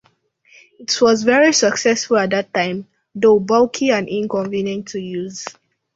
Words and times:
It 0.79 0.99
was 0.99 1.21
very 1.21 1.53
successful 1.53 2.17
at 2.17 2.31
the 2.31 2.41
time, 2.41 2.87
though 3.13 3.37
bulky 3.39 3.91
and 3.91 4.09
inconvenient 4.09 4.87
to 4.87 4.99
use. 4.99 5.45